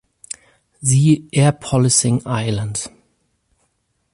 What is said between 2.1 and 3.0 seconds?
Island.